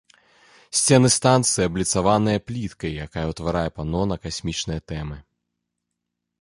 [0.79, 5.17] Сцены станцыі абліцаваныя пліткай, якая ўтварае пано на касмічныя тэмы.